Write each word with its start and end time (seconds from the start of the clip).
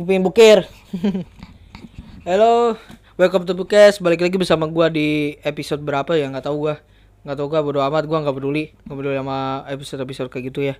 gue 0.00 0.08
pengen 0.08 0.24
bukir. 0.24 0.64
Halo, 2.28 2.80
welcome 3.20 3.44
to 3.44 3.52
Bukes. 3.52 4.00
Balik 4.00 4.24
lagi 4.24 4.40
bersama 4.40 4.64
gua 4.64 4.88
di 4.88 5.36
episode 5.44 5.84
berapa 5.84 6.16
ya? 6.16 6.24
Nggak 6.32 6.48
tahu 6.48 6.56
gua. 6.56 6.80
Nggak 7.20 7.36
tahu 7.36 7.46
gua 7.52 7.60
bodo 7.60 7.80
amat. 7.84 8.08
Gua 8.08 8.24
nggak 8.24 8.32
peduli. 8.32 8.72
Nggak 8.88 8.96
peduli 8.96 9.16
sama 9.20 9.60
episode-episode 9.68 10.32
kayak 10.32 10.44
gitu 10.48 10.60
ya. 10.72 10.74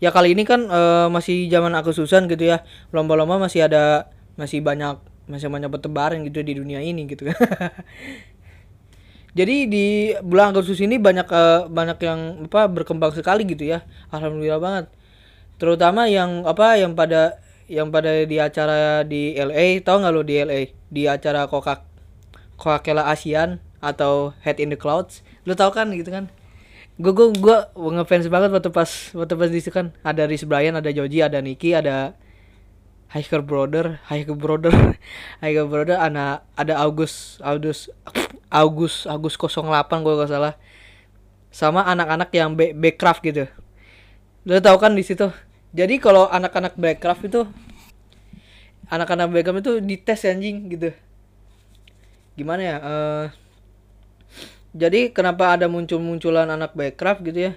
Ya 0.00 0.08
kali 0.16 0.32
ini 0.32 0.48
kan 0.48 0.64
eh, 0.64 1.08
masih 1.12 1.44
zaman 1.52 1.76
aku 1.76 1.92
susan 1.92 2.24
gitu 2.24 2.40
ya. 2.40 2.64
Lomba-lomba 2.88 3.36
masih 3.36 3.68
ada 3.68 4.08
masih 4.40 4.64
banyak 4.64 4.96
masih 5.28 5.52
banyak 5.52 5.68
bertebaran 5.68 6.24
gitu 6.24 6.40
di 6.40 6.56
dunia 6.56 6.80
ini 6.80 7.04
gitu 7.04 7.28
kan. 7.28 7.36
Jadi 9.38 9.68
di 9.68 9.86
bulan 10.24 10.56
Agustus 10.56 10.80
ini 10.80 10.96
banyak 10.96 11.28
eh, 11.28 11.68
banyak 11.68 11.98
yang 12.00 12.48
apa 12.48 12.72
berkembang 12.72 13.12
sekali 13.12 13.44
gitu 13.44 13.68
ya. 13.68 13.84
Alhamdulillah 14.08 14.56
banget. 14.56 14.88
Terutama 15.60 16.08
yang 16.08 16.48
apa 16.48 16.80
yang 16.80 16.96
pada 16.96 17.43
yang 17.70 17.88
pada 17.88 18.24
di 18.24 18.36
acara 18.36 19.02
di 19.04 19.36
LA, 19.36 19.80
tahu 19.80 20.04
nggak 20.04 20.12
lo 20.12 20.22
di 20.22 20.34
LA? 20.40 20.60
Di 20.92 21.08
acara 21.08 21.48
Coca 21.48 21.84
Coca-Cola 22.54 23.10
ASEAN 23.10 23.58
atau 23.82 24.32
Head 24.44 24.62
in 24.62 24.72
the 24.72 24.78
Clouds. 24.78 25.24
Lo 25.44 25.52
tau 25.56 25.72
kan 25.72 25.92
gitu 25.92 26.08
kan? 26.08 26.30
Gue 26.96 27.10
gue 27.10 27.28
gue 27.34 27.58
ngefans 27.74 28.30
banget 28.30 28.54
waktu 28.54 28.70
pas 28.70 28.90
waktu 29.12 29.34
pas 29.34 29.50
di 29.50 29.58
situ 29.58 29.74
kan 29.74 29.90
ada 30.06 30.24
Rhys 30.30 30.46
Brian, 30.46 30.78
ada 30.78 30.94
Joji, 30.94 31.20
ada 31.20 31.42
Nicky, 31.42 31.74
ada 31.74 32.14
Hiker 33.10 33.42
Brother, 33.42 33.98
Hiker 34.10 34.38
Brother, 34.38 34.74
Hiker 35.42 35.66
Brother, 35.66 35.98
ada 35.98 36.46
ada 36.54 36.74
August, 36.82 37.42
August, 37.42 37.90
August, 38.50 39.10
August 39.10 39.36
08 39.38 40.04
gue 40.06 40.14
gak 40.18 40.30
salah. 40.30 40.54
Sama 41.54 41.86
anak-anak 41.86 42.30
yang 42.34 42.54
backcraft 42.54 43.22
gitu. 43.22 43.46
Lo 44.46 44.58
tau 44.58 44.78
kan 44.78 44.94
di 44.94 45.06
situ. 45.06 45.30
Jadi 45.74 45.98
kalau 45.98 46.30
anak-anak 46.30 46.78
backcraft 46.78 47.26
itu 47.26 47.42
anak-anak 48.86 49.26
backcraft 49.34 49.60
itu 49.66 49.72
dites 49.82 50.22
anjing 50.22 50.70
gitu. 50.70 50.94
Gimana 52.38 52.62
ya? 52.62 52.76
eh 52.78 53.26
jadi 54.74 55.10
kenapa 55.14 55.54
ada 55.54 55.66
muncul-munculan 55.70 56.46
anak 56.50 56.78
backcraft 56.78 57.26
gitu 57.26 57.50
ya? 57.50 57.52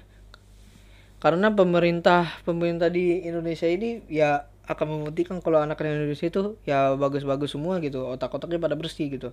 Karena 1.22 1.53
pemerintah 1.53 2.42
pemerintah 2.42 2.89
di 2.89 3.25
Indonesia 3.25 3.66
ini 3.69 4.02
ya 4.09 4.49
akan 4.66 4.86
membuktikan 4.86 5.38
kalau 5.42 5.61
anak 5.61 5.77
Indonesia 5.81 6.25
itu 6.30 6.58
ya 6.66 6.97
bagus-bagus 6.97 7.53
semua 7.53 7.77
gitu. 7.86 8.02
Otak-otaknya 8.02 8.58
pada 8.58 8.73
bersih 8.77 9.14
gitu. 9.14 9.30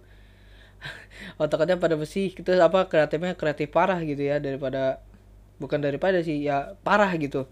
Otak-otaknya 1.40 1.80
pada 1.80 1.96
bersih 1.96 2.36
gitu 2.36 2.52
apa 2.60 2.84
kreatifnya 2.88 3.32
kreatif 3.32 3.68
parah 3.72 4.00
gitu 4.04 4.20
ya 4.20 4.40
daripada 4.40 5.00
bukan 5.60 5.80
daripada 5.80 6.20
sih 6.20 6.44
ya 6.44 6.76
parah 6.84 7.12
gitu 7.16 7.48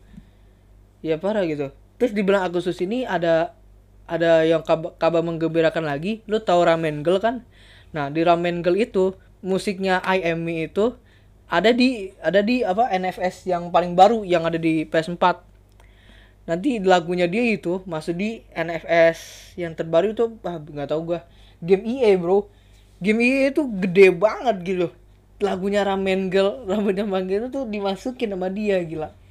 ya 1.03 1.19
parah 1.19 1.45
gitu. 1.45 1.75
Terus 1.99 2.15
di 2.15 2.23
bulan 2.25 2.47
Agustus 2.47 2.79
ini 2.81 3.05
ada 3.05 3.55
ada 4.07 4.47
yang 4.47 4.63
kabar, 4.63 4.95
kabar 4.97 5.21
menggembirakan 5.23 5.85
lagi. 5.85 6.23
Lu 6.31 6.41
tahu 6.41 6.65
Ramen 6.67 7.03
Girl 7.03 7.19
kan? 7.19 7.45
Nah 7.93 8.09
di 8.09 8.23
Ramen 8.23 8.63
Girl 8.63 8.79
itu 8.79 9.19
musiknya 9.43 10.01
I 10.07 10.23
Am 10.33 10.47
Me 10.47 10.71
itu 10.71 10.95
ada 11.51 11.75
di 11.75 12.15
ada 12.23 12.41
di 12.41 12.65
apa 12.65 12.89
NFS 12.89 13.51
yang 13.51 13.69
paling 13.69 13.93
baru 13.99 14.25
yang 14.25 14.49
ada 14.49 14.57
di 14.57 14.89
PS4 14.89 15.53
nanti 16.43 16.83
lagunya 16.83 17.31
dia 17.31 17.45
itu 17.55 17.87
masuk 17.87 18.19
di 18.19 18.43
NFS 18.51 19.53
yang 19.55 19.79
terbaru 19.79 20.11
itu 20.17 20.25
ah 20.47 20.59
nggak 20.59 20.89
tahu 20.91 21.15
gua. 21.15 21.21
Game 21.63 21.87
EA 21.87 22.19
bro. 22.19 22.51
Game 22.99 23.23
EA 23.23 23.55
itu 23.55 23.63
gede 23.79 24.11
banget 24.15 24.57
gitu. 24.67 24.89
Lagunya 25.43 25.87
Ramen 25.87 26.31
Girl 26.31 26.67
Ramen 26.67 27.27
Girl 27.27 27.47
itu 27.47 27.49
tuh 27.51 27.67
dimasukin 27.71 28.35
sama 28.35 28.51
dia 28.51 28.79
gila 28.83 29.22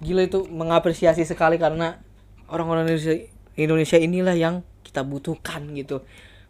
gila 0.00 0.24
itu 0.24 0.48
mengapresiasi 0.48 1.28
sekali 1.28 1.60
karena 1.60 2.00
orang-orang 2.48 2.88
Indonesia 2.88 3.14
Indonesia 3.54 3.98
inilah 4.00 4.36
yang 4.36 4.54
kita 4.82 5.04
butuhkan 5.04 5.70
gitu. 5.76 6.02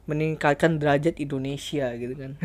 Meningkatkan 0.06 0.78
derajat 0.78 1.18
Indonesia 1.18 1.92
gitu 1.94 2.14
kan. 2.16 2.32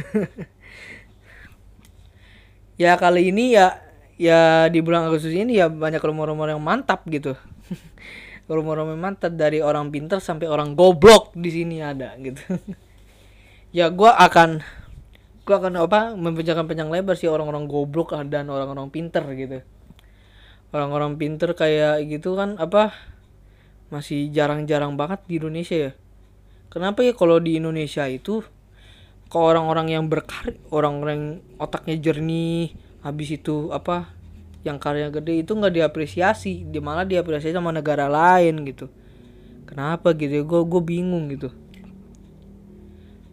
Ya 2.75 2.99
kali 2.99 3.31
ini 3.31 3.55
ya 3.55 3.79
ya 4.19 4.67
di 4.67 4.83
bulan 4.83 5.07
Agustus 5.07 5.31
ini 5.31 5.55
ya 5.55 5.71
banyak 5.71 6.03
rumor-rumor 6.03 6.51
yang 6.51 6.59
mantap 6.59 7.07
gitu. 7.07 7.39
Rumor-rumor 8.51 8.99
mantap 8.99 9.31
dari 9.31 9.63
orang 9.63 9.87
pintar 9.95 10.19
sampai 10.19 10.51
orang 10.51 10.75
goblok 10.75 11.31
di 11.39 11.55
sini 11.55 11.79
ada 11.79 12.11
gitu. 12.19 12.43
Ya 13.71 13.87
gua 13.87 14.19
akan 14.19 14.59
gua 15.47 15.55
akan 15.63 15.87
apa 15.87 16.19
membicarakan 16.19 16.67
panjang 16.67 16.91
lebar 16.91 17.15
sih 17.15 17.31
orang-orang 17.31 17.63
goblok 17.71 18.11
dan 18.27 18.51
orang-orang 18.51 18.91
pintar 18.91 19.23
gitu 19.39 19.63
orang-orang 20.75 21.15
pinter 21.15 21.55
kayak 21.55 22.03
gitu 22.11 22.35
kan 22.35 22.59
apa 22.59 22.91
masih 23.87 24.27
jarang-jarang 24.35 24.99
banget 24.99 25.23
di 25.23 25.39
Indonesia 25.39 25.77
ya. 25.79 25.91
Kenapa 26.67 27.07
ya 27.07 27.15
kalau 27.15 27.39
di 27.39 27.55
Indonesia 27.55 28.03
itu 28.11 28.43
ke 29.31 29.37
orang-orang 29.39 29.95
yang 29.95 30.11
berkarya 30.11 30.59
orang-orang 30.75 31.39
otaknya 31.55 31.95
jernih 31.95 32.75
habis 32.99 33.31
itu 33.31 33.71
apa 33.71 34.11
yang 34.67 34.75
karya 34.75 35.07
gede 35.13 35.45
itu 35.45 35.55
nggak 35.55 35.71
diapresiasi 35.71 36.67
dia 36.67 36.83
malah 36.83 37.07
diapresiasi 37.07 37.55
sama 37.55 37.71
negara 37.71 38.11
lain 38.11 38.67
gitu. 38.67 38.91
Kenapa 39.63 40.11
gitu 40.11 40.43
gue 40.43 40.61
gue 40.67 40.81
bingung 40.83 41.31
gitu. 41.31 41.55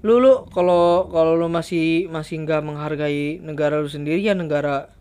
Lu 0.07 0.23
lu 0.23 0.47
kalau 0.55 1.11
kalau 1.11 1.35
lu 1.35 1.51
masih 1.51 2.07
masih 2.07 2.47
nggak 2.47 2.63
menghargai 2.63 3.43
negara 3.43 3.83
lu 3.83 3.91
sendiri 3.91 4.23
ya 4.23 4.39
negara 4.39 4.95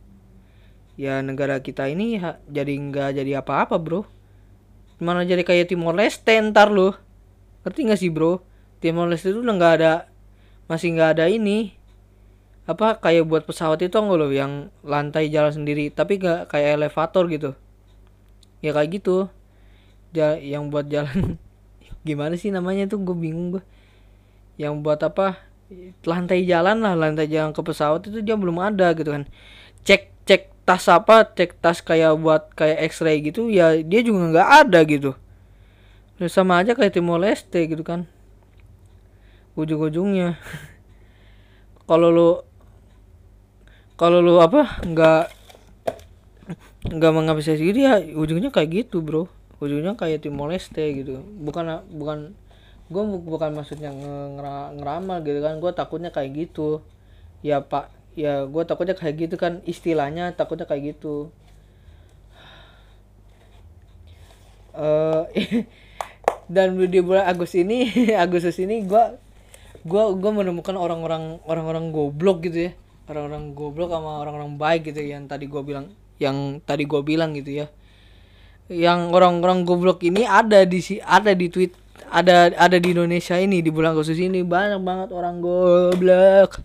ya 0.99 1.23
negara 1.23 1.59
kita 1.63 1.87
ini 1.87 2.19
jadi 2.47 2.73
nggak 2.73 3.09
jadi 3.21 3.31
apa-apa 3.43 3.75
bro. 3.79 4.03
Mana 5.01 5.25
jadi 5.25 5.41
kayak 5.41 5.73
Timor 5.73 5.97
Leste 5.97 6.37
ntar 6.51 6.69
lo 6.69 6.93
ngerti 7.65 7.79
nggak 7.89 7.99
sih 7.99 8.11
bro? 8.13 8.41
Timor 8.81 9.09
Leste 9.09 9.33
itu 9.33 9.41
udah 9.41 9.55
nggak 9.55 9.73
ada 9.81 9.93
masih 10.69 10.93
nggak 10.95 11.09
ada 11.17 11.25
ini. 11.31 11.73
Apa 12.69 13.01
kayak 13.01 13.25
buat 13.25 13.43
pesawat 13.43 13.81
itu 13.81 13.97
enggak 13.97 14.17
loh 14.21 14.31
yang 14.31 14.69
lantai 14.85 15.27
jalan 15.33 15.51
sendiri 15.51 15.89
tapi 15.89 16.21
nggak 16.21 16.49
kayak 16.51 16.77
elevator 16.77 17.25
gitu. 17.27 17.51
Ya 18.61 18.71
kayak 18.75 19.01
gitu. 19.01 19.27
Ja 20.13 20.37
yang 20.37 20.69
buat 20.69 20.91
jalan 20.91 21.39
gimana 22.07 22.37
sih 22.37 22.53
namanya 22.53 22.85
tuh? 22.85 23.01
Gue 23.01 23.17
bingung 23.17 23.57
gue 23.57 23.63
yang 24.61 24.85
buat 24.85 25.01
apa? 25.01 25.41
Lantai 26.05 26.45
jalan 26.45 26.83
lah 26.83 26.93
lantai 26.93 27.25
jalan 27.31 27.55
ke 27.55 27.61
pesawat 27.63 28.05
itu 28.05 28.21
dia 28.21 28.37
belum 28.37 28.61
ada 28.61 28.93
gitu 28.93 29.09
kan. 29.09 29.25
Cek 29.81 30.10
tas 30.61 30.85
apa 30.87 31.25
cek 31.25 31.57
tas 31.57 31.81
kayak 31.81 32.13
buat 32.21 32.53
kayak 32.53 32.93
X-ray 32.93 33.19
gitu 33.25 33.49
ya 33.49 33.81
dia 33.81 34.01
juga 34.05 34.29
nggak 34.29 34.49
ada 34.65 34.79
gitu. 34.85 35.11
Ya, 36.21 36.29
sama 36.29 36.61
aja 36.61 36.77
kayak 36.77 36.93
Timor 36.93 37.17
Leste 37.17 37.65
gitu 37.65 37.81
kan. 37.81 38.05
Ujung-ujungnya. 39.57 40.37
Kalau 41.89 42.07
lu 42.13 42.29
kalau 43.99 44.17
lu 44.17 44.41
apa 44.41 44.81
nggak 44.81 45.23
nggak 46.89 47.13
mengapresiasi 47.13 47.69
dia 47.69 48.01
ujungnya 48.01 48.49
kayak 48.49 48.85
gitu 48.85 49.03
bro. 49.03 49.29
Ujungnya 49.61 49.93
kayak 49.93 50.25
Timor 50.25 50.49
Leste 50.49 50.81
gitu. 50.93 51.21
Bukan 51.21 51.85
bukan 51.93 52.33
gue 52.89 53.03
bukan 53.21 53.53
maksudnya 53.53 53.93
ngeramal 54.77 55.21
gitu 55.21 55.39
kan 55.45 55.61
gue 55.61 55.71
takutnya 55.73 56.09
kayak 56.09 56.33
gitu. 56.47 56.81
Ya 57.45 57.61
pak 57.61 57.93
ya 58.17 58.45
gue 58.45 58.63
takutnya 58.67 58.95
kayak 58.97 59.15
gitu 59.27 59.35
kan. 59.39 59.63
Istilahnya 59.63 60.35
takutnya 60.35 60.67
kayak 60.67 60.97
gitu. 60.97 61.31
Uh, 64.71 65.27
dan 66.53 66.75
di 66.79 66.99
bulan 67.03 67.27
Agustus 67.27 67.63
ini 67.63 67.91
Agustus 68.23 68.55
ini 68.59 68.87
gue 68.87 69.03
gue 69.83 70.03
gue 70.15 70.31
menemukan 70.31 70.75
orang-orang 70.75 71.39
orang-orang 71.47 71.91
goblok 71.95 72.47
gitu 72.47 72.69
ya. 72.69 72.71
Orang-orang 73.11 73.51
goblok 73.51 73.91
sama 73.91 74.23
orang-orang 74.23 74.55
baik 74.55 74.91
gitu 74.91 75.03
yang 75.03 75.27
tadi 75.27 75.47
gue 75.47 75.61
bilang 75.63 75.91
yang 76.21 76.61
tadi 76.63 76.83
gue 76.87 77.01
bilang 77.03 77.35
gitu 77.35 77.63
ya. 77.63 77.67
Yang 78.71 79.11
orang-orang 79.11 79.67
goblok 79.67 79.99
ini 80.07 80.23
ada 80.23 80.63
di 80.63 80.79
si 80.79 81.03
ada 81.03 81.35
di 81.35 81.51
tweet 81.51 81.75
ada 82.07 82.51
ada 82.55 82.77
di 82.79 82.95
Indonesia 82.95 83.35
ini 83.35 83.59
di 83.59 83.71
bulan 83.71 83.95
Agustus 83.95 84.19
ini. 84.19 84.43
Banyak 84.43 84.79
banget 84.79 85.09
orang 85.11 85.43
goblok 85.43 86.63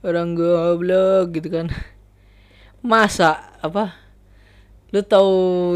orang 0.00 0.32
goblok 0.32 1.36
gitu 1.36 1.48
kan. 1.52 1.66
Masa 2.80 3.56
apa? 3.60 3.96
Lu 4.90 5.04
tahu 5.04 5.32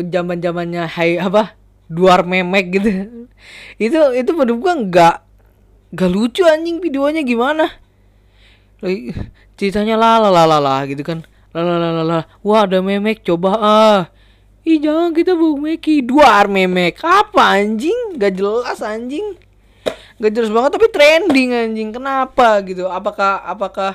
zaman 0.08 0.40
zamannya 0.40 0.88
hai 0.88 1.20
apa? 1.20 1.54
Duar 1.86 2.24
memek 2.24 2.66
gitu. 2.80 2.88
Itu 3.76 4.00
itu 4.16 4.30
menurut 4.32 4.58
gua 4.58 4.74
nggak 4.80 5.16
nggak 5.94 6.10
lucu 6.10 6.42
anjing 6.48 6.80
videonya 6.80 7.20
gimana? 7.20 7.68
Ceritanya 9.54 10.00
lala 10.00 10.32
lala 10.32 10.58
lah 10.58 10.80
gitu 10.88 11.04
kan. 11.04 11.22
Lala 11.54 11.78
lala 11.78 12.02
lala 12.02 12.20
wah 12.42 12.66
ada 12.66 12.80
memek 12.80 13.22
coba 13.22 13.50
ah. 13.60 14.00
Ih 14.64 14.80
jangan 14.80 15.12
kita 15.12 15.36
bau 15.36 15.60
meki 15.60 16.00
duar 16.00 16.48
memek. 16.48 17.04
Apa 17.04 17.60
anjing? 17.60 18.16
Gak 18.16 18.40
jelas 18.40 18.80
anjing. 18.80 19.36
Gak 20.16 20.32
jelas 20.32 20.48
banget 20.48 20.80
tapi 20.80 20.88
trending 20.88 21.52
anjing. 21.52 21.92
Kenapa 21.92 22.64
gitu? 22.64 22.88
Apakah 22.88 23.44
apakah 23.44 23.92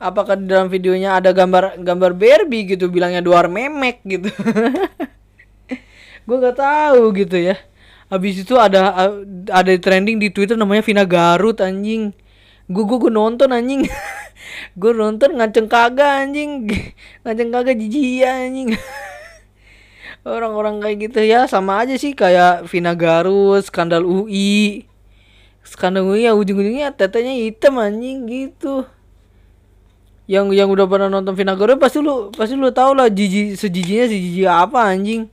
apakah 0.00 0.34
di 0.40 0.48
dalam 0.48 0.72
videonya 0.72 1.20
ada 1.20 1.36
gambar 1.36 1.84
gambar 1.84 2.12
Barbie 2.16 2.64
gitu 2.74 2.88
bilangnya 2.88 3.20
duar 3.20 3.52
memek 3.52 4.00
gitu 4.08 4.32
gue 6.26 6.36
gak 6.40 6.56
tahu 6.56 7.12
gitu 7.12 7.36
ya 7.36 7.60
Habis 8.10 8.42
itu 8.42 8.58
ada 8.58 8.90
ada 9.54 9.72
trending 9.78 10.18
di 10.18 10.34
Twitter 10.34 10.58
namanya 10.58 10.82
Vina 10.82 11.06
Garut 11.06 11.62
anjing. 11.62 12.10
Gue 12.66 12.82
gue, 12.82 13.06
nonton 13.06 13.54
anjing. 13.54 13.86
gue 14.80 14.92
nonton 14.92 15.38
ngaceng 15.38 15.70
kagak 15.70 16.26
anjing. 16.26 16.66
ngaceng 17.22 17.54
kagak 17.54 17.78
jijik 17.78 18.26
anjing. 18.26 18.74
Orang-orang 20.26 20.82
kayak 20.82 20.96
gitu 21.06 21.22
ya 21.22 21.46
sama 21.46 21.86
aja 21.86 21.94
sih 21.94 22.18
kayak 22.18 22.66
Vina 22.66 22.98
Garut, 22.98 23.62
skandal 23.62 24.02
UI. 24.02 24.90
Skandal 25.62 26.10
UI 26.10 26.26
ya 26.26 26.34
ujung-ujungnya 26.34 26.90
tetenya 26.98 27.30
hitam 27.30 27.78
anjing 27.78 28.26
gitu. 28.26 28.90
Yang 30.30 30.54
yang 30.54 30.70
udah 30.70 30.86
pernah 30.86 31.10
nonton 31.10 31.34
Vina 31.34 31.58
Garut 31.58 31.82
pasti 31.82 31.98
lu 31.98 32.30
pasti 32.30 32.54
lu 32.54 32.70
tau 32.70 32.94
lah 32.94 33.10
jijik 33.10 33.58
sejijinya 33.58 34.06
sejijik 34.06 34.46
apa 34.46 34.78
anjing. 34.86 35.26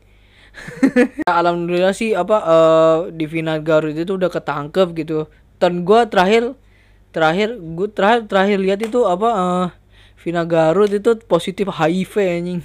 Alhamdulillah 1.30 1.94
sih 1.94 2.18
apa 2.18 2.38
uh, 2.42 2.98
di 3.14 3.30
final 3.30 3.62
Garut 3.62 3.94
itu 3.94 4.18
udah 4.18 4.34
ketangkep 4.34 4.98
gitu. 4.98 5.30
Dan 5.62 5.86
gua 5.86 6.10
terakhir 6.10 6.58
terakhir 7.14 7.62
gua 7.78 7.94
terakhir 7.94 8.26
terakhir 8.26 8.58
lihat 8.58 8.80
itu 8.82 9.06
apa 9.06 9.30
uh, 9.30 9.68
Vina 10.18 10.42
Garut 10.50 10.90
itu 10.90 11.14
positif 11.30 11.70
HIV 11.70 12.14
anjing. 12.18 12.60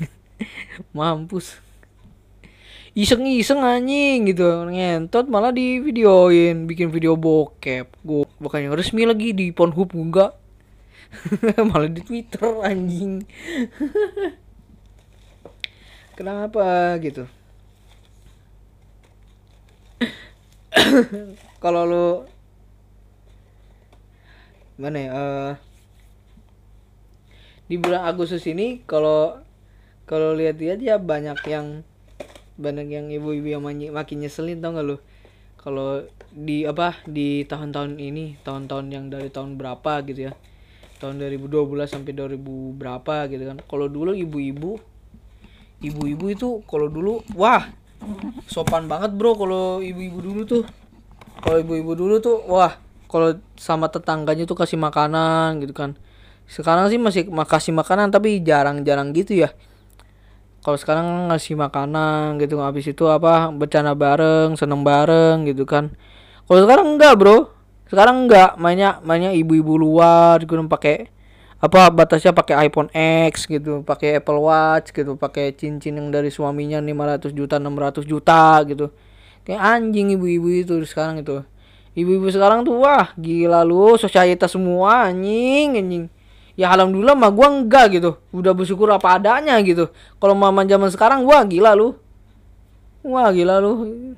Mampus. 0.97 1.61
Iseng-iseng 2.97 3.61
anjing 3.61 4.33
gitu 4.33 4.69
ngentot 4.73 5.29
malah 5.29 5.53
di 5.53 5.81
videoin 5.85 6.69
bikin 6.69 6.93
video 6.93 7.17
bokep 7.17 7.89
gue 8.05 8.29
bukannya 8.37 8.69
resmi 8.69 9.09
lagi 9.09 9.33
di 9.33 9.49
Pornhub 9.49 9.97
enggak 9.97 10.42
malah 11.69 11.93
di 11.93 12.01
Twitter 12.01 12.65
anjing. 12.65 13.21
Kenapa 16.17 16.97
gitu? 17.01 17.25
Kalau 21.63 21.83
lu 21.89 22.09
mana 24.81 24.99
ya 24.99 25.11
uh, 25.13 25.53
di 27.71 27.79
bulan 27.79 28.09
Agustus 28.09 28.43
ini 28.51 28.83
kalau 28.89 29.39
kalau 30.09 30.35
lihat-lihat 30.35 30.83
ya 30.83 30.99
banyak 30.99 31.39
yang 31.47 31.87
banyak 32.59 32.89
yang 32.91 33.07
ibu-ibu 33.13 33.47
yang 33.47 33.63
makin 33.95 34.27
nyeselin 34.27 34.59
tau 34.59 34.75
gak 34.75 34.85
lu? 34.85 34.97
Kalau 35.61 36.03
di 36.33 36.67
apa 36.67 36.99
di 37.07 37.47
tahun-tahun 37.47 38.01
ini 38.01 38.43
tahun-tahun 38.43 38.87
yang 38.91 39.07
dari 39.13 39.31
tahun 39.31 39.61
berapa 39.61 40.03
gitu 40.09 40.29
ya 40.29 40.33
tahun 41.03 41.19
2012 41.19 41.67
sampai 41.91 42.15
2000 42.15 42.39
berapa 42.79 43.27
gitu 43.27 43.43
kan. 43.51 43.59
Kalau 43.67 43.91
dulu 43.91 44.15
ibu-ibu 44.15 44.79
ibu-ibu 45.83 46.31
itu 46.31 46.49
kalau 46.71 46.87
dulu 46.87 47.27
wah 47.35 47.67
sopan 48.47 48.87
banget 48.87 49.11
bro 49.19 49.35
kalau 49.35 49.83
ibu-ibu 49.83 50.19
dulu 50.23 50.41
tuh. 50.47 50.63
Kalau 51.43 51.59
ibu-ibu 51.59 51.99
dulu 51.99 52.23
tuh 52.23 52.39
wah 52.47 52.79
kalau 53.11 53.35
sama 53.59 53.91
tetangganya 53.91 54.47
tuh 54.47 54.55
kasih 54.55 54.79
makanan 54.79 55.59
gitu 55.61 55.75
kan. 55.75 55.99
Sekarang 56.49 56.89
sih 56.89 56.97
masih 56.97 57.29
makasih 57.29 57.75
makanan 57.77 58.15
tapi 58.15 58.41
jarang-jarang 58.41 59.13
gitu 59.13 59.43
ya. 59.43 59.51
Kalau 60.63 60.79
sekarang 60.79 61.29
ngasih 61.29 61.59
makanan 61.59 62.39
gitu 62.39 62.63
habis 62.63 62.87
itu 62.87 63.11
apa 63.11 63.51
bercanda 63.51 63.93
bareng 63.99 64.55
seneng 64.57 64.87
bareng 64.87 65.45
gitu 65.51 65.67
kan. 65.69 65.93
Kalau 66.47 66.61
sekarang 66.65 66.97
enggak 66.97 67.19
bro 67.19 67.52
sekarang 67.93 68.25
enggak 68.25 68.57
mainnya 68.57 69.05
mainnya 69.05 69.37
ibu-ibu 69.37 69.77
luar 69.77 70.41
gitu 70.41 70.57
pakai 70.65 71.13
apa 71.61 71.93
batasnya 71.93 72.33
pakai 72.33 72.73
iPhone 72.73 72.89
X 73.29 73.45
gitu 73.45 73.85
pakai 73.85 74.17
Apple 74.17 74.41
Watch 74.41 74.97
gitu 74.97 75.13
pakai 75.21 75.53
cincin 75.53 76.01
yang 76.01 76.09
dari 76.09 76.33
suaminya 76.33 76.81
500 76.81 77.37
juta 77.37 77.61
600 77.61 78.09
juta 78.09 78.65
gitu. 78.65 78.89
Kayak 79.45 79.61
anjing 79.61 80.17
ibu-ibu 80.17 80.49
itu 80.49 80.75
sekarang 80.89 81.21
itu. 81.21 81.45
Ibu-ibu 81.93 82.33
sekarang 82.33 82.65
tuh 82.65 82.81
wah 82.81 83.13
gila 83.21 83.61
lu 83.61 84.01
sosialitas 84.01 84.57
semua 84.57 85.13
anjing 85.13 85.77
anjing. 85.77 86.05
Ya 86.57 86.73
alhamdulillah 86.73 87.13
mah 87.13 87.29
gua 87.29 87.53
enggak 87.53 88.01
gitu. 88.01 88.17
Udah 88.33 88.57
bersyukur 88.57 88.89
apa 88.89 89.21
adanya 89.21 89.61
gitu. 89.61 89.93
Kalau 90.17 90.33
mama 90.33 90.65
zaman 90.65 90.89
sekarang 90.89 91.29
wah 91.29 91.45
gila 91.45 91.77
lu. 91.77 91.93
Wah 93.05 93.29
gila 93.37 93.61
lu 93.61 94.17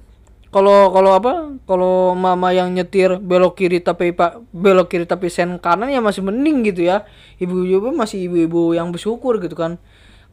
kalau 0.54 0.94
kalau 0.94 1.10
apa? 1.18 1.58
Kalau 1.66 2.14
mama 2.14 2.54
yang 2.54 2.70
nyetir 2.70 3.18
belok 3.18 3.58
kiri 3.58 3.82
tapi 3.82 4.14
pak 4.14 4.38
belok 4.54 4.86
kiri 4.86 5.02
tapi 5.02 5.26
sen 5.26 5.58
kanan 5.58 5.90
ya 5.90 5.98
masih 5.98 6.22
mending 6.22 6.62
gitu 6.70 6.86
ya. 6.86 7.02
Ibu-ibu 7.42 7.90
masih 7.90 8.30
ibu-ibu 8.30 8.70
yang 8.78 8.94
bersyukur 8.94 9.42
gitu 9.42 9.58
kan. 9.58 9.82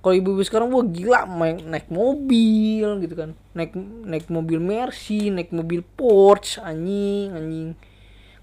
Kalau 0.06 0.13
ibu-ibu 0.13 0.45
sekarang 0.45 0.69
wah 0.69 0.85
gila 0.85 1.25
main 1.25 1.65
naik 1.65 1.89
mobil 1.89 3.01
gitu 3.01 3.18
kan. 3.18 3.33
Naik 3.57 3.73
naik 4.06 4.29
mobil 4.29 4.62
Mercy 4.62 5.33
naik 5.33 5.50
mobil 5.50 5.81
Porsche 5.81 6.62
anjing 6.62 7.33
anjing. 7.33 7.69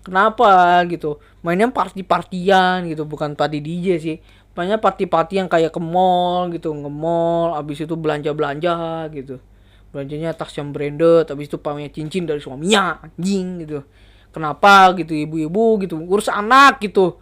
Kenapa 0.02 0.82
gitu? 0.90 1.22
Mainnya 1.46 1.70
party-partian 1.70 2.90
gitu 2.90 3.06
bukan 3.06 3.38
party 3.38 3.62
DJ 3.62 3.86
sih. 4.02 4.16
Mainnya 4.58 4.82
party-party 4.82 5.38
yang 5.38 5.46
kayak 5.46 5.70
ke 5.70 5.78
mall 5.78 6.50
gitu 6.50 6.74
nge 6.74 6.90
mall 6.90 7.54
abis 7.54 7.86
itu 7.86 7.94
belanja-belanja 7.94 9.06
gitu 9.14 9.38
belanjanya 9.88 10.36
tas 10.36 10.52
yang 10.52 10.68
branded 10.70 11.24
tapi 11.24 11.48
itu 11.48 11.56
pamer 11.56 11.88
cincin 11.88 12.28
dari 12.28 12.40
suaminya 12.40 13.00
anjing 13.00 13.64
gitu. 13.64 13.80
Kenapa 14.28 14.92
gitu 15.00 15.16
ibu-ibu 15.16 15.80
gitu 15.82 15.96
urus 15.96 16.28
anak 16.28 16.84
gitu. 16.84 17.16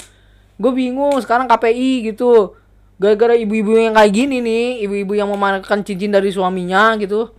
Gue 0.59 0.73
bingung 0.75 1.15
sekarang 1.23 1.47
KPI 1.47 2.11
gitu. 2.13 2.59
Gara-gara 2.97 3.37
ibu-ibu 3.37 3.77
yang 3.77 3.95
kayak 3.95 4.13
gini 4.13 4.41
nih 4.43 4.67
ibu-ibu 4.89 5.13
yang 5.15 5.31
memamerkan 5.31 5.87
cincin 5.87 6.11
dari 6.11 6.35
suaminya 6.35 6.99
gitu. 6.99 7.31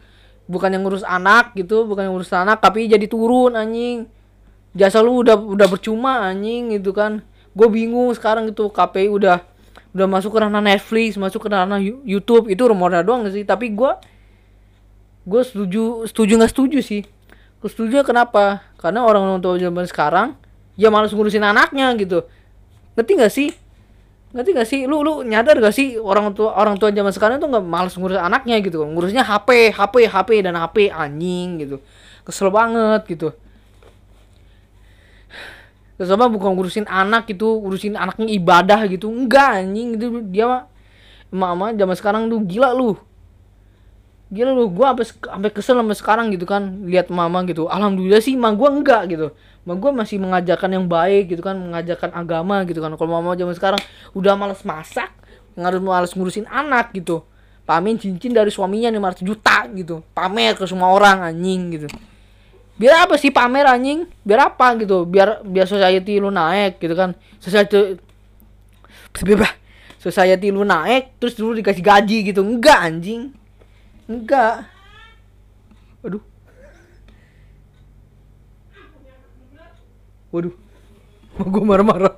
Bukan 0.48 0.72
yang 0.72 0.88
ngurus 0.88 1.04
anak 1.04 1.52
gitu 1.60 1.84
bukan 1.84 2.08
yang 2.08 2.16
ngurus 2.16 2.32
anak 2.32 2.64
tapi 2.64 2.88
jadi 2.88 3.04
turun 3.12 3.60
anjing. 3.60 4.08
Jasa 4.78 5.04
lu 5.04 5.26
udah 5.26 5.36
udah 5.36 5.68
percuma 5.68 6.24
anjing 6.24 6.72
gitu 6.80 6.96
kan. 6.96 7.20
Gue 7.52 7.68
bingung 7.68 8.16
sekarang 8.16 8.48
gitu 8.48 8.72
KPI 8.72 9.12
udah 9.12 9.44
udah 9.92 10.08
masuk 10.08 10.38
ke 10.38 10.40
ranah 10.46 10.62
Netflix 10.62 11.18
masuk 11.18 11.48
ke 11.48 11.50
ranah 11.50 11.82
YouTube 11.82 12.48
itu 12.48 12.64
rumornya 12.64 13.04
doang 13.04 13.28
sih? 13.28 13.44
Tapi 13.44 13.74
gue 13.76 13.92
gue 15.28 15.42
setuju 15.44 16.08
setuju 16.08 16.40
nggak 16.40 16.52
setuju 16.56 16.80
sih. 16.80 17.04
Gue 17.60 17.70
setuju 17.70 18.08
kenapa? 18.08 18.64
Karena 18.80 19.04
orang 19.04 19.44
tua 19.44 19.60
zaman 19.60 19.84
sekarang 19.84 20.40
ya 20.80 20.88
malas 20.88 21.12
ngurusin 21.12 21.44
anaknya 21.44 21.92
gitu. 22.00 22.24
Ngerti 22.96 23.12
nggak 23.20 23.34
sih? 23.34 23.50
Ngerti 24.36 24.50
gak 24.54 24.68
sih? 24.68 24.82
Lu 24.84 25.08
lu 25.08 25.24
nyadar 25.24 25.56
gak 25.58 25.72
sih 25.72 25.96
orang 25.96 26.36
tua 26.36 26.52
orang 26.52 26.76
tua 26.76 26.92
zaman 26.92 27.16
sekarang 27.16 27.40
tuh 27.40 27.48
nggak 27.48 27.64
malas 27.64 27.96
ngurus 27.96 28.20
anaknya 28.20 28.60
gitu? 28.60 28.84
Ngurusnya 28.84 29.24
HP 29.24 29.72
HP 29.72 30.12
HP 30.12 30.30
dan 30.44 30.60
HP 30.60 30.92
anjing 30.92 31.64
gitu. 31.64 31.80
Kesel 32.28 32.52
banget 32.52 33.08
gitu. 33.08 33.32
Kesel 35.96 36.20
banget 36.20 36.34
bukan 36.36 36.60
ngurusin 36.60 36.86
anak 36.92 37.32
gitu 37.32 37.64
ngurusin 37.64 37.96
anaknya 37.96 38.28
ibadah 38.36 38.80
gitu. 38.92 39.08
Enggak 39.08 39.64
anjing. 39.64 39.96
Itu 39.96 40.20
dia 40.28 40.46
mah 40.46 40.64
mama 41.32 41.72
zaman 41.72 41.96
sekarang 41.96 42.22
tuh 42.28 42.44
gila 42.44 42.76
lu 42.76 43.00
gila 44.28 44.52
lu 44.52 44.68
gue 44.68 44.84
sampai 44.84 45.06
sampai 45.08 45.50
kesel 45.56 45.80
sampai 45.80 45.96
sekarang 45.96 46.26
gitu 46.36 46.44
kan 46.44 46.84
lihat 46.84 47.08
mama 47.08 47.48
gitu. 47.48 47.72
Alhamdulillah 47.72 48.20
sih 48.20 48.36
mah 48.36 48.52
gue 48.52 48.68
enggak 48.68 49.04
gitu. 49.08 49.28
Mah 49.64 49.76
gue 49.80 49.92
masih 49.96 50.20
mengajarkan 50.20 50.70
yang 50.76 50.86
baik 50.88 51.32
gitu 51.32 51.40
kan 51.44 51.56
mengajarkan 51.56 52.12
agama 52.12 52.64
gitu 52.68 52.84
kan. 52.84 52.92
Kalau 53.00 53.12
mama 53.20 53.40
zaman 53.40 53.56
sekarang 53.56 53.80
udah 54.12 54.36
males 54.36 54.60
masak 54.68 55.12
harus 55.56 55.80
males 55.80 56.12
ngurusin 56.12 56.44
anak 56.48 56.92
gitu. 56.92 57.24
Pamer 57.68 58.00
cincin 58.00 58.32
dari 58.32 58.48
suaminya 58.48 58.88
500 58.92 59.28
juta 59.28 59.68
gitu. 59.76 60.04
Pamer 60.16 60.56
ke 60.56 60.64
semua 60.68 60.92
orang 60.92 61.24
anjing 61.24 61.62
gitu. 61.76 61.88
Biar 62.80 63.08
apa 63.08 63.20
sih 63.20 63.32
pamer 63.32 63.68
anjing? 63.68 64.08
Biar 64.24 64.52
apa 64.52 64.76
gitu? 64.80 65.04
Biar 65.04 65.44
biar 65.44 65.68
society 65.68 66.20
lu 66.20 66.32
naik 66.32 66.80
gitu 66.80 66.96
kan. 66.96 67.16
Society 67.40 68.00
society 70.00 70.48
lu 70.52 70.64
naik 70.64 71.20
terus 71.20 71.36
dulu 71.36 71.60
dikasih 71.60 71.84
gaji 71.84 72.18
gitu. 72.32 72.44
Enggak 72.44 72.88
anjing 72.88 73.47
Enggak. 74.08 74.64
Waduh. 76.02 76.24
Waduh. 80.34 80.56
Gue 81.38 81.64
marah-marah. 81.64 82.18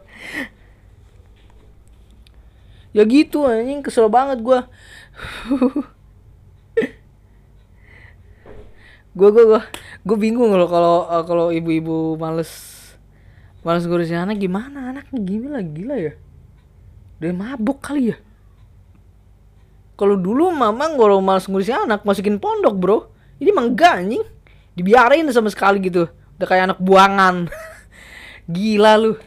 ya 2.89 3.05
gitu 3.05 3.45
anjing 3.45 3.85
kesel 3.85 4.09
banget 4.09 4.41
gue. 4.41 4.59
gue 9.19 9.29
gue 9.35 9.45
gue 9.51 9.61
gue 10.05 10.17
bingung 10.17 10.55
loh 10.55 10.69
kalau 10.71 10.95
uh, 11.09 11.23
kalau 11.27 11.45
ibu-ibu 11.51 12.15
males 12.15 12.51
males 13.67 13.83
ngurusin 13.83 14.23
anak 14.23 14.39
gimana 14.39 14.95
anaknya 14.95 15.19
gimana 15.19 15.59
gila 15.59 15.95
ya 15.99 16.13
dia 17.19 17.35
mabuk 17.35 17.83
kali 17.83 18.15
ya 18.15 18.17
kalau 19.99 20.15
dulu 20.15 20.47
mama 20.47 20.87
kalau 20.95 21.19
malas 21.19 21.51
ngurusin 21.51 21.83
anak 21.83 22.07
masukin 22.07 22.39
pondok 22.39 22.75
bro. 22.79 22.97
Ini 23.43 23.51
mah 23.51 23.67
enggak 23.67 23.93
anjing. 23.99 24.23
Dibiarin 24.71 25.27
sama 25.35 25.51
sekali 25.51 25.83
gitu. 25.83 26.07
Udah 26.39 26.47
kayak 26.47 26.71
anak 26.71 26.79
buangan. 26.79 27.51
Gila 28.55 28.95
lu. 28.95 29.19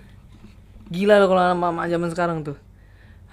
Gila 0.88 1.20
lu 1.20 1.28
kalau 1.28 1.52
mama 1.52 1.84
zaman 1.92 2.08
sekarang 2.08 2.40
tuh. 2.40 2.56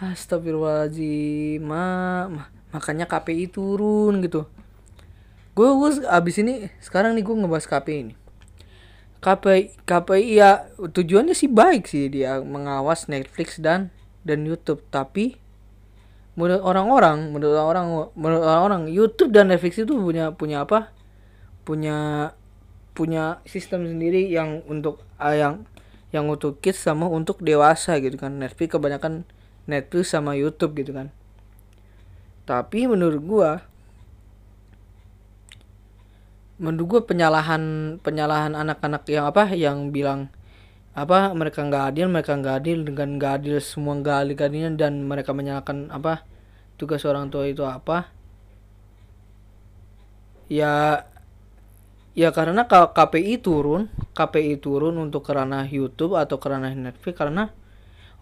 Astagfirullahaladzim 0.03 1.63
ma, 1.63 2.27
ma 2.27 2.43
makanya 2.75 3.07
KPI 3.07 3.51
turun 3.51 4.19
gitu. 4.19 4.43
Gue 5.55 5.67
gue 5.75 5.89
abis 6.07 6.43
ini 6.43 6.67
sekarang 6.83 7.15
nih 7.15 7.23
gue 7.23 7.35
ngebahas 7.39 7.67
KPI 7.67 7.97
ini. 8.03 8.15
KPI 9.19 9.83
KPI 9.83 10.27
ya 10.39 10.71
tujuannya 10.75 11.35
sih 11.35 11.51
baik 11.51 11.87
sih 11.87 12.07
dia 12.07 12.39
mengawas 12.39 13.07
Netflix 13.07 13.59
dan 13.59 13.91
dan 14.23 14.43
YouTube. 14.47 14.83
Tapi 14.91 15.39
menurut 16.39 16.63
orang-orang 16.63 17.35
menurut 17.35 17.59
orang 17.59 17.87
menurut 18.15 18.43
orang 18.47 18.87
YouTube 18.87 19.35
dan 19.35 19.51
Netflix 19.51 19.75
itu 19.83 19.91
punya 19.91 20.31
punya 20.31 20.63
apa? 20.63 20.95
Punya 21.67 22.31
punya 22.95 23.43
sistem 23.43 23.83
sendiri 23.83 24.31
yang 24.31 24.63
untuk 24.71 25.03
uh, 25.19 25.35
yang 25.35 25.67
yang 26.15 26.31
untuk 26.31 26.63
kids 26.63 26.79
sama 26.79 27.11
untuk 27.11 27.43
dewasa 27.43 27.99
gitu 27.99 28.15
kan. 28.15 28.39
Netflix 28.39 28.71
kebanyakan 28.71 29.27
Netflix 29.67 30.15
sama 30.15 30.39
YouTube 30.39 30.79
gitu 30.79 30.95
kan. 30.95 31.11
Tapi 32.47 32.87
menurut 32.87 33.21
gua 33.21 33.51
menurut 36.59 36.99
gue 36.99 37.01
penyalahan 37.07 37.95
penyalahan 38.03 38.55
anak-anak 38.55 39.03
yang 39.07 39.25
apa? 39.27 39.43
Yang 39.55 39.77
bilang 39.95 40.31
apa 40.97 41.31
mereka 41.37 41.61
nggak 41.61 41.83
adil 41.93 42.07
mereka 42.09 42.33
nggak 42.33 42.55
adil 42.65 42.77
dengan 42.81 43.15
nggak 43.21 43.33
adil 43.39 43.55
semua 43.61 43.93
nggak 44.01 44.17
adil 44.25 44.35
adilnya 44.41 44.71
dan 44.73 45.05
mereka 45.05 45.31
menyalahkan 45.37 45.93
apa 45.93 46.25
tugas 46.79 47.03
orang 47.05 47.27
tua 47.27 47.45
itu 47.45 47.61
apa. 47.67 48.09
Ya 50.49 51.05
ya 52.17 52.33
karena 52.33 52.65
KPI 52.67 53.37
turun 53.39 53.85
KPI 54.17 54.57
turun 54.59 54.97
untuk 54.97 55.23
kerana 55.23 55.63
YouTube 55.69 56.17
atau 56.17 56.41
kerana 56.41 56.73
Netflix 56.73 57.15
karena 57.15 57.53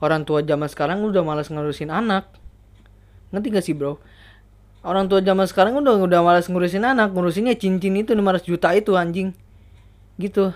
orang 0.04 0.28
tua 0.28 0.44
zaman 0.44 0.68
sekarang 0.68 1.02
udah 1.08 1.24
malas 1.24 1.48
ngurusin 1.48 1.94
anak. 1.94 2.28
Ngerti 3.32 3.48
gak 3.54 3.66
sih 3.66 3.76
bro? 3.76 4.00
Orang 4.86 5.10
tua 5.12 5.20
zaman 5.20 5.48
sekarang 5.50 5.76
udah 5.80 6.00
udah 6.00 6.22
malas 6.22 6.48
ngurusin 6.48 6.84
anak 6.84 7.12
ngurusinnya 7.12 7.58
cincin 7.58 7.96
itu 7.98 8.12
500 8.14 8.44
juta 8.44 8.72
itu 8.76 8.94
anjing. 8.94 9.32
Gitu. 10.20 10.52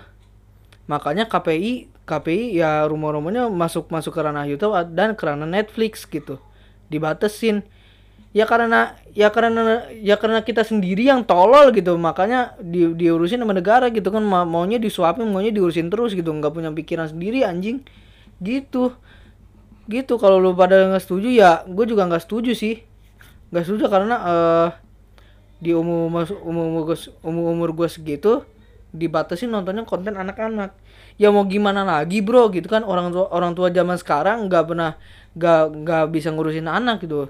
Makanya 0.86 1.26
KPI 1.26 1.91
KPI 2.02 2.58
ya 2.58 2.82
rumor-rumornya 2.90 3.46
masuk 3.46 3.86
masuk 3.88 4.18
ke 4.18 4.20
YouTube 4.50 4.74
dan 4.92 5.14
ke 5.14 5.24
Netflix 5.46 6.02
gitu. 6.06 6.42
Dibatasin. 6.90 7.62
Ya 8.32 8.48
karena 8.48 8.96
ya 9.12 9.28
karena 9.28 9.86
ya 9.92 10.16
karena 10.16 10.40
kita 10.40 10.66
sendiri 10.66 11.06
yang 11.06 11.22
tolol 11.22 11.70
gitu. 11.70 11.94
Makanya 11.94 12.58
di 12.58 12.90
diurusin 12.96 13.38
sama 13.38 13.54
negara 13.54 13.86
gitu 13.92 14.10
kan. 14.10 14.24
Ma 14.24 14.42
maunya 14.42 14.82
disuapin 14.82 15.28
maunya 15.30 15.54
diurusin 15.54 15.92
terus 15.92 16.16
gitu. 16.16 16.32
Nggak 16.34 16.52
punya 16.52 16.70
pikiran 16.74 17.06
sendiri 17.06 17.46
anjing. 17.46 17.84
Gitu. 18.42 18.92
Gitu. 19.86 20.12
Kalau 20.18 20.42
lu 20.42 20.58
pada 20.58 20.90
nggak 20.90 21.02
setuju 21.06 21.28
ya 21.30 21.62
gue 21.68 21.84
juga 21.86 22.08
nggak 22.10 22.24
setuju 22.26 22.56
sih. 22.58 22.82
Nggak 23.54 23.64
setuju 23.68 23.84
karena 23.86 24.16
uh, 24.18 24.68
di 25.62 25.70
umur 25.70 26.10
umur 26.42 26.66
umur 26.66 26.82
gue 26.90 26.98
umur 27.22 27.44
umur 27.54 27.70
gue 27.70 27.86
segitu 27.86 28.42
dibatasi 28.90 29.46
nontonnya 29.46 29.86
konten 29.86 30.18
anak-anak 30.18 30.74
ya 31.20 31.28
mau 31.28 31.44
gimana 31.44 31.84
lagi 31.84 32.24
bro 32.24 32.48
gitu 32.52 32.68
kan. 32.68 32.84
Orang 32.86 33.12
tua 33.12 33.28
orang 33.32 33.52
tua 33.52 33.68
zaman 33.68 33.96
sekarang 34.00 34.48
nggak 34.48 34.64
pernah 34.68 34.96
nggak 35.36 35.62
nggak 35.84 36.04
bisa 36.12 36.28
ngurusin 36.32 36.68
anak 36.68 37.04
gitu. 37.04 37.28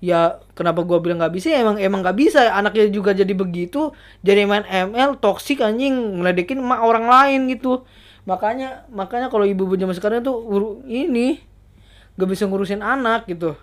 Ya 0.00 0.40
kenapa 0.56 0.80
gue 0.80 0.96
bilang 0.98 1.20
nggak 1.20 1.34
bisa? 1.36 1.52
Ya 1.52 1.60
emang 1.60 1.76
emang 1.76 2.00
nggak 2.00 2.16
bisa. 2.16 2.48
Anaknya 2.50 2.88
juga 2.88 3.12
jadi 3.12 3.30
begitu 3.36 3.92
jadi 4.24 4.48
main 4.48 4.64
ML 4.64 5.20
toksik 5.20 5.60
anjing 5.60 6.20
ngeledekin 6.20 6.58
emak 6.60 6.80
orang 6.80 7.06
lain 7.06 7.40
gitu. 7.52 7.84
Makanya 8.24 8.88
makanya 8.92 9.28
kalau 9.28 9.44
ibu-ibu 9.44 9.76
zaman 9.76 9.94
sekarang 9.96 10.24
tuh 10.24 10.36
ini 10.88 11.40
nggak 12.16 12.28
bisa 12.28 12.48
ngurusin 12.48 12.80
anak 12.80 13.28
gitu. 13.28 13.56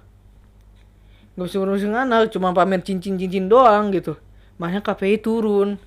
Nggak 1.33 1.45
bisa 1.49 1.57
ngurusin 1.61 1.93
anak 1.93 2.29
cuma 2.33 2.53
pamer 2.53 2.85
cincin-cincin 2.85 3.49
doang 3.49 3.89
gitu. 3.93 4.17
Makanya 4.61 4.81
KPI 4.85 5.21
turun. 5.21 5.81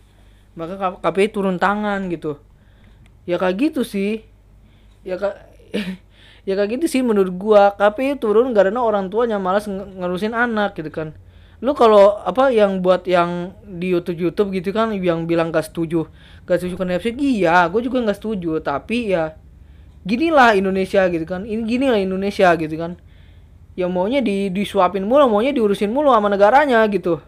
Maka 0.58 0.99
KPI 0.99 1.30
turun 1.30 1.62
tangan 1.62 2.10
gitu 2.10 2.50
ya 3.30 3.38
kayak 3.38 3.70
gitu 3.70 3.87
sih. 3.87 4.26
Ya 5.06 5.14
kak 5.14 5.38
ya 6.49 6.58
kayak 6.58 6.82
gitu 6.82 6.87
sih 6.90 7.02
menurut 7.06 7.30
gua. 7.38 7.78
KPI 7.78 8.18
turun 8.18 8.50
karena 8.50 8.82
orang 8.82 9.06
tuanya 9.06 9.38
malas 9.38 9.70
ngurusin 9.70 10.34
anak 10.34 10.75
gitu 10.75 10.90
kan. 10.90 11.14
Lu 11.62 11.76
kalau 11.76 12.18
apa 12.25 12.50
yang 12.50 12.82
buat 12.82 13.06
yang 13.06 13.54
di 13.62 13.94
YouTube 13.94 14.18
YouTube 14.18 14.50
gitu 14.58 14.75
kan 14.75 14.90
yang 14.96 15.28
bilang 15.28 15.52
gak 15.52 15.68
setuju 15.68 16.08
gak 16.49 16.56
setuju 16.56 16.88
Netflix 16.88 17.20
iya 17.20 17.68
gue 17.68 17.80
juga 17.84 18.02
gak 18.02 18.18
setuju. 18.18 18.58
Tapi 18.58 19.14
ya 19.14 19.38
ginilah 20.02 20.58
Indonesia 20.58 21.06
gitu 21.06 21.22
kan. 21.28 21.46
Ini 21.46 21.62
ginilah 21.62 22.00
Indonesia 22.00 22.50
gitu 22.58 22.75
kan. 22.75 22.99
Ya 23.78 23.87
maunya 23.87 24.18
di 24.25 24.50
disuapin 24.50 25.06
mulu 25.06 25.30
maunya 25.30 25.54
diurusin 25.54 25.92
mulu 25.94 26.10
sama 26.10 26.32
negaranya 26.32 26.82
gitu. 26.90 27.22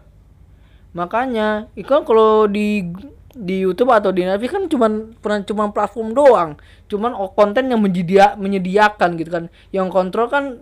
Makanya 0.93 1.73
ikan 1.73 2.05
kalau 2.05 2.45
di 2.45 2.85
di 3.33 3.65
YouTube 3.65 3.89
atau 3.89 4.13
di 4.13 4.21
Netflix 4.21 4.51
kan 4.53 4.65
cuman 4.69 4.91
pernah 5.17 5.41
cuma 5.41 5.63
platform 5.73 6.13
doang. 6.13 6.49
Cuman 6.87 7.17
konten 7.33 7.69
yang 7.73 7.81
menyedia, 7.81 8.37
menyediakan 8.37 9.17
gitu 9.17 9.29
kan. 9.29 9.43
Yang 9.73 9.87
kontrol 9.89 10.27
kan 10.29 10.61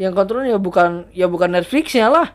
yang 0.00 0.16
kontrol 0.16 0.46
ya 0.48 0.56
bukan 0.56 1.12
ya 1.12 1.28
bukan 1.28 1.52
Netflixnya 1.52 2.08
lah. 2.08 2.32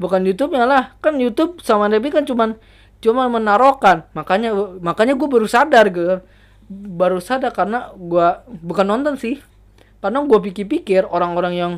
Bukan 0.00 0.24
YouTube-nya 0.24 0.64
lah. 0.64 0.96
Kan 1.04 1.20
YouTube 1.20 1.60
sama 1.60 1.92
Netflix 1.92 2.12
kan 2.16 2.24
cuman 2.24 2.48
cuma 3.04 3.28
menaruhkan. 3.28 4.08
Makanya 4.16 4.80
makanya 4.80 5.12
gue 5.14 5.28
baru 5.28 5.46
sadar 5.46 5.92
gitu 5.92 6.24
baru 6.70 7.18
sadar 7.18 7.50
karena 7.50 7.90
gue 7.98 8.26
bukan 8.64 8.86
nonton 8.88 9.20
sih. 9.20 9.42
Karena 10.00 10.24
gue 10.24 10.38
pikir-pikir 10.40 11.04
orang-orang 11.04 11.54
yang 11.58 11.72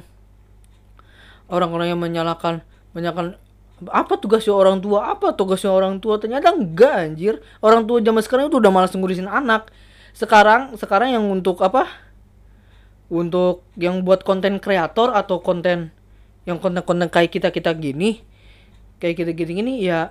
orang-orang 1.50 1.90
yang 1.90 2.00
menyalahkan 2.00 2.62
menyalahkan 2.94 3.34
apa 3.88 4.20
tugasnya 4.20 4.54
orang 4.54 4.78
tua? 4.78 5.10
Apa 5.10 5.34
tugasnya 5.34 5.72
orang 5.72 5.98
tua? 5.98 6.20
Ternyata 6.20 6.54
enggak 6.54 6.94
anjir. 6.94 7.34
Orang 7.58 7.88
tua 7.88 7.98
zaman 7.98 8.22
sekarang 8.22 8.46
itu 8.52 8.58
udah 8.60 8.70
malas 8.70 8.94
ngurusin 8.94 9.26
anak. 9.26 9.72
Sekarang 10.12 10.76
sekarang 10.78 11.16
yang 11.16 11.24
untuk 11.26 11.58
apa? 11.64 11.88
Untuk 13.08 13.66
yang 13.80 14.04
buat 14.06 14.22
konten 14.22 14.60
kreator 14.62 15.16
atau 15.16 15.40
konten 15.40 15.90
yang 16.46 16.58
konten-konten 16.58 17.06
kayak 17.06 17.30
kita 17.30 17.54
kita 17.54 17.70
gini 17.78 18.18
kayak 18.98 19.14
kita 19.14 19.30
gini 19.30 19.52
gini 19.62 19.72
ya 19.78 20.10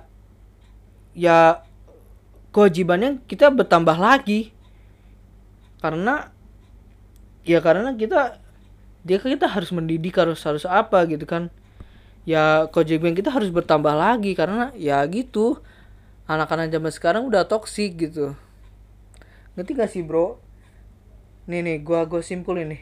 ya 1.12 1.60
kewajibannya 2.52 3.24
kita 3.24 3.48
bertambah 3.48 3.96
lagi. 3.96 4.52
Karena 5.80 6.30
ya 7.42 7.58
karena 7.58 7.94
kita 7.96 8.42
dia 9.02 9.18
kita 9.18 9.50
harus 9.50 9.70
mendidik 9.74 10.14
harus 10.14 10.38
harus 10.46 10.62
apa 10.62 11.02
gitu 11.10 11.26
kan 11.26 11.50
ya 12.22 12.70
kewajiban 12.70 13.14
kita 13.14 13.30
harus 13.30 13.50
bertambah 13.50 13.92
lagi 13.94 14.34
karena 14.38 14.70
ya 14.78 15.02
gitu. 15.10 15.58
Anak-anak 16.26 16.70
zaman 16.70 16.92
sekarang 16.94 17.22
udah 17.26 17.44
toksik 17.44 17.98
gitu. 17.98 18.38
Ngerti 19.58 19.70
gak 19.74 19.90
sih 19.90 20.02
bro? 20.06 20.38
Nih 21.50 21.60
nih 21.60 21.82
gua 21.82 22.06
gua 22.06 22.22
simpul 22.22 22.62
ini 22.62 22.78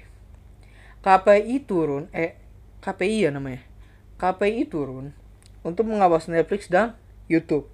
KPI 1.01 1.65
turun 1.65 2.13
eh 2.13 2.37
KPI 2.85 3.27
ya 3.27 3.31
namanya. 3.33 3.65
KPI 4.21 4.69
turun 4.69 5.17
untuk 5.65 5.89
mengawas 5.89 6.29
Netflix 6.29 6.69
dan 6.69 6.93
YouTube. 7.27 7.67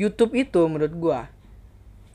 YouTube 0.00 0.32
itu 0.32 0.64
menurut 0.64 0.94
gua 0.96 1.20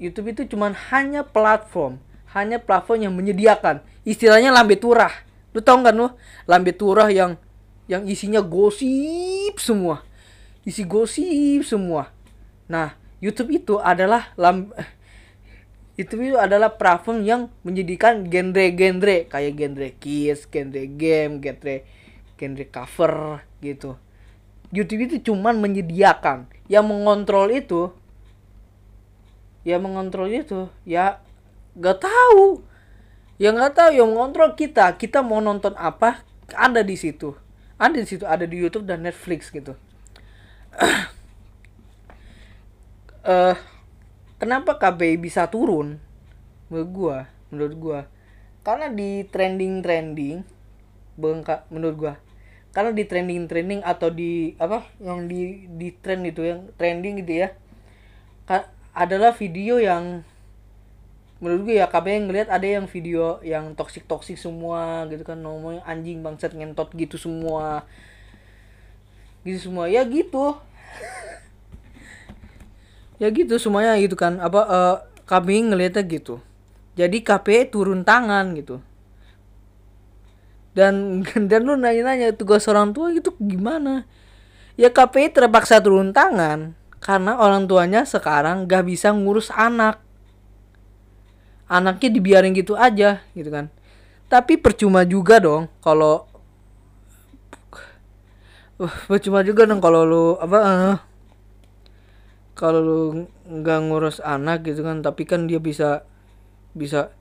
YouTube 0.01 0.33
itu 0.33 0.41
cuman 0.49 0.73
hanya 0.91 1.21
platform 1.21 2.01
hanya 2.35 2.59
platform 2.59 3.07
yang 3.07 3.13
menyediakan. 3.15 3.79
Istilahnya 4.03 4.51
lambe 4.51 4.75
turah. 4.75 5.23
Lu 5.55 5.63
tau 5.63 5.79
kan 5.79 5.95
lu 5.95 6.11
lambe 6.43 6.75
turah 6.75 7.07
yang 7.07 7.39
yang 7.85 8.09
isinya 8.09 8.41
gosip 8.41 9.57
semua. 9.61 10.01
Isi 10.65 10.81
gosip 10.85 11.61
semua. 11.61 12.09
Nah 12.65 12.97
YouTube 13.21 13.61
itu 13.61 13.77
adalah 13.77 14.33
lam 14.35 14.73
YouTube 15.97 16.33
itu 16.33 16.37
adalah 16.41 16.75
platform 16.75 17.23
yang 17.23 17.41
menjadikan 17.61 18.27
genre-genre 18.27 19.29
kayak 19.29 19.53
genre 19.55 19.89
kids, 20.01 20.49
genre 20.49 20.83
game, 20.97 21.39
genre 21.39 21.75
genre 22.35 22.65
cover 22.73 23.45
gitu. 23.61 23.95
YouTube 24.73 25.07
itu 25.07 25.31
cuman 25.31 25.61
menyediakan, 25.61 26.51
yang 26.67 26.89
mengontrol 26.89 27.47
itu 27.53 27.93
yang 29.65 29.81
mengontrol 29.81 30.27
itu 30.29 30.67
ya 30.83 31.21
gak 31.77 32.03
tahu. 32.03 32.65
Yang 33.35 33.53
nggak 33.59 33.73
tahu 33.75 33.91
yang 33.99 34.07
mengontrol 34.15 34.55
kita. 34.55 34.95
Kita 34.95 35.19
mau 35.19 35.43
nonton 35.43 35.75
apa 35.75 36.23
ada 36.55 36.79
di 36.79 36.95
situ 36.95 37.35
ada 37.75 37.95
di 37.95 38.07
situ 38.07 38.23
ada 38.23 38.47
di 38.47 38.55
YouTube 38.55 38.87
dan 38.87 39.03
Netflix 39.03 39.51
gitu. 39.51 39.75
Uh, 43.25 43.55
kenapa 44.41 44.79
KBI 44.79 45.19
bisa 45.19 45.47
turun? 45.51 45.99
Menurut 46.71 46.89
gua 46.91 47.17
menurut 47.53 47.75
gua. 47.79 47.99
Karena 48.65 48.89
di 48.89 49.23
trending 49.29 49.85
trending 49.85 50.43
bengkak 51.15 51.67
menurut 51.71 51.95
gua. 51.95 52.13
Karena 52.75 52.91
di 52.91 53.03
trending 53.07 53.47
trending 53.47 53.81
atau 53.87 54.11
di 54.11 54.51
apa 54.59 54.83
yang 54.99 55.31
di 55.31 55.69
di 55.71 55.95
trend 55.95 56.27
itu 56.27 56.43
yang 56.43 56.67
trending 56.75 57.23
gitu 57.23 57.47
ya 57.47 57.49
adalah 58.95 59.35
video 59.35 59.75
yang 59.79 60.23
menurut 61.43 61.67
gue 61.67 61.75
ya 61.83 61.87
KB 61.91 62.05
yang 62.07 62.25
ngeliat 62.31 62.47
ada 62.47 62.63
yang 62.63 62.87
video 62.87 63.43
yang 63.43 63.75
toksik 63.75 64.07
toksik 64.07 64.39
semua 64.39 65.03
gitu 65.11 65.27
kan 65.27 65.35
ngomongnya 65.43 65.83
anjing 65.83 66.23
bangsat 66.23 66.55
ngentot 66.55 66.95
gitu 66.95 67.19
semua. 67.19 67.83
Gitu 69.43 69.69
semua. 69.71 69.91
Ya 69.91 70.03
gitu. 70.07 70.55
Ya 73.15 73.31
gitu 73.31 73.55
semuanya 73.55 73.95
gitu 73.95 74.19
kan. 74.19 74.43
Apa 74.43 74.61
eh, 74.67 74.95
kami 75.23 75.71
ngelihatnya 75.71 76.03
gitu. 76.03 76.43
Jadi 76.99 77.23
KPI 77.23 77.71
turun 77.71 78.03
tangan 78.03 78.51
gitu. 78.59 78.83
Dan 80.75 81.23
dan 81.49 81.63
lu 81.63 81.79
nanya-nanya 81.79 82.35
tugas 82.35 82.67
orang 82.67 82.91
tua 82.91 83.15
itu 83.15 83.31
gimana? 83.39 84.03
Ya 84.75 84.91
KPI 84.91 85.31
terpaksa 85.31 85.79
turun 85.79 86.11
tangan 86.11 86.75
karena 86.99 87.39
orang 87.39 87.63
tuanya 87.71 88.03
sekarang 88.03 88.67
gak 88.67 88.83
bisa 88.83 89.15
ngurus 89.15 89.47
anak 89.55 90.04
anaknya 91.69 92.09
dibiarin 92.13 92.53
gitu 92.53 92.77
aja 92.77 93.21
gitu 93.33 93.49
kan. 93.49 93.71
Tapi 94.25 94.57
percuma 94.57 95.05
juga 95.05 95.37
dong 95.41 95.69
kalau 95.79 96.25
uh, 98.81 98.95
percuma 99.09 99.45
juga 99.45 99.69
dong 99.69 99.81
kalau 99.81 100.01
lu 100.03 100.25
apa 100.41 100.57
uh, 100.61 100.97
kalau 102.57 102.79
lu 102.81 102.99
nggak 103.45 103.79
ngurus 103.91 104.23
anak 104.23 104.65
gitu 104.65 104.81
kan 104.81 105.05
tapi 105.05 105.27
kan 105.27 105.45
dia 105.45 105.61
bisa 105.61 106.05
bisa 106.73 107.13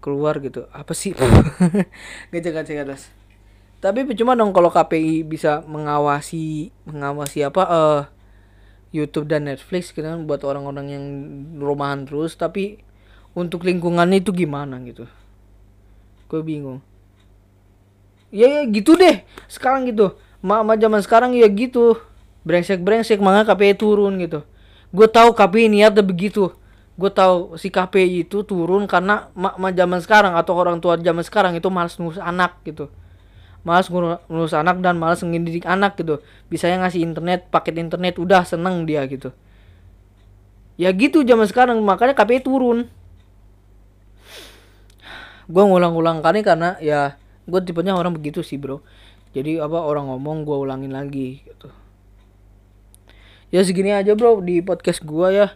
keluar 0.00 0.40
gitu. 0.40 0.68
Apa 0.70 0.92
sih? 0.92 1.12
Gajah 2.32 2.52
gajah 2.52 2.76
gadas 2.84 3.02
tapi 3.76 4.08
percuma 4.08 4.32
dong 4.32 4.56
kalau 4.56 4.72
KPI 4.72 5.22
bisa 5.22 5.60
mengawasi 5.68 6.72
mengawasi 6.88 7.44
apa 7.44 7.62
uh, 7.68 8.00
YouTube 8.90 9.28
dan 9.28 9.44
Netflix 9.46 9.92
gitu 9.92 10.02
kan 10.02 10.24
buat 10.24 10.40
orang-orang 10.42 10.86
yang 10.88 11.04
rumahan 11.60 12.08
terus 12.08 12.40
tapi 12.40 12.80
untuk 13.36 13.68
lingkungannya 13.68 14.24
itu 14.24 14.32
gimana 14.32 14.80
gitu? 14.80 15.04
Gue 16.32 16.40
bingung. 16.40 16.80
Ya, 18.32 18.48
ya 18.48 18.62
gitu 18.64 18.96
deh. 18.96 19.22
Sekarang 19.44 19.84
gitu. 19.84 20.16
Mama 20.40 20.74
zaman 20.80 21.04
sekarang 21.04 21.36
ya 21.36 21.44
gitu. 21.52 22.00
Brengsek 22.48 22.80
brengsek 22.80 23.20
maka 23.20 23.52
KPI 23.52 23.76
turun 23.76 24.16
gitu. 24.24 24.40
Gue 24.88 25.04
tahu 25.04 25.36
KPI 25.36 25.68
niatnya 25.68 26.00
begitu. 26.00 26.48
Gue 26.96 27.12
tahu 27.12 27.60
si 27.60 27.68
KPI 27.68 28.24
itu 28.24 28.40
turun 28.40 28.88
karena 28.88 29.28
mak 29.36 29.60
zaman 29.76 30.00
sekarang 30.00 30.32
atau 30.32 30.56
orang 30.56 30.80
tua 30.80 30.96
zaman 30.96 31.20
sekarang 31.20 31.52
itu 31.60 31.68
malas 31.68 32.00
ngurus 32.00 32.16
anak 32.16 32.56
gitu. 32.64 32.88
Malas 33.66 33.92
ngurus 33.92 34.56
anak 34.56 34.80
dan 34.80 34.96
malas 34.96 35.20
ngedidik 35.20 35.68
anak 35.68 36.00
gitu. 36.00 36.24
Bisa 36.48 36.72
yang 36.72 36.80
ngasih 36.80 37.04
internet 37.04 37.52
paket 37.52 37.76
internet 37.76 38.16
udah 38.16 38.48
seneng 38.48 38.88
dia 38.88 39.04
gitu. 39.04 39.28
Ya 40.80 40.88
gitu 40.96 41.20
zaman 41.20 41.44
sekarang. 41.44 41.76
Makanya 41.84 42.16
KPI 42.16 42.40
turun 42.40 42.88
gue 45.46 45.62
ngulang-ulang 45.62 46.22
kali 46.22 46.42
karena 46.42 46.78
ya 46.82 47.14
gue 47.46 47.60
tipenya 47.62 47.94
orang 47.94 48.14
begitu 48.14 48.42
sih 48.42 48.58
bro. 48.58 48.82
Jadi 49.36 49.60
apa 49.60 49.82
orang 49.82 50.10
ngomong 50.10 50.48
gue 50.48 50.56
ulangin 50.56 50.90
lagi 50.94 51.44
gitu. 51.44 51.68
Ya 53.54 53.62
segini 53.62 53.94
aja 53.94 54.18
bro 54.18 54.42
di 54.42 54.58
podcast 54.58 55.06
gua 55.06 55.30
ya. 55.30 55.48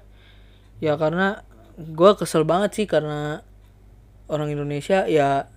Ya 0.79 0.95
karena 0.95 1.43
gua 1.77 2.15
kesel 2.15 2.47
banget 2.47 2.71
sih 2.77 2.87
karena 2.87 3.43
orang 4.31 4.55
Indonesia 4.55 5.11
ya 5.11 5.51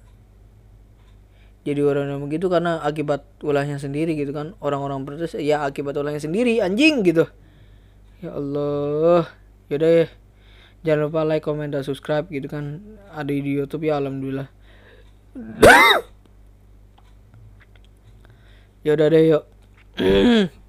jadi 1.63 1.79
orang 1.79 2.11
yang 2.11 2.21
begitu 2.27 2.51
karena 2.51 2.83
akibat 2.83 3.23
ulahnya 3.45 3.77
sendiri 3.77 4.17
gitu 4.17 4.33
kan. 4.33 4.57
Orang-orang 4.59 5.05
protes 5.05 5.37
ya 5.37 5.63
akibat 5.63 5.93
ulahnya 5.95 6.19
sendiri 6.19 6.59
anjing 6.59 7.05
gitu. 7.05 7.29
Ya 8.19 8.33
Allah. 8.33 9.29
Yaudah 9.69 9.89
ya 10.03 10.05
jangan 10.83 11.09
lupa 11.09 11.25
like 11.25 11.43
comment 11.43 11.71
dan 11.71 11.83
subscribe 11.83 12.27
gitu 12.29 12.47
kan. 12.51 12.83
Ada 13.11 13.31
di 13.31 13.51
YouTube 13.55 13.87
ya 13.87 13.97
alhamdulillah. 13.97 14.47
Ya 18.83 18.99
udah 18.99 19.07
deh 19.07 19.31
yuk 19.31 19.47